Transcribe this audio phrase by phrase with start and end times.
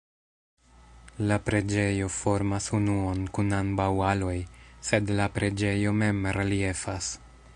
[1.31, 4.35] La preĝejo formas unuon kun ambaŭ aloj,
[4.89, 7.13] sed la preĝejo mem reliefas.